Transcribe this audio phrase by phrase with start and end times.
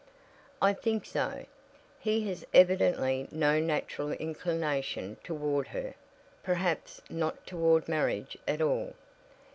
[0.63, 1.45] "I think so.
[1.99, 5.93] He has evidently no natural inclination toward her
[6.41, 8.95] perhaps not toward marriage at all.